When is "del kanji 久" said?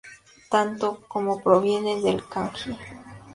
2.01-2.75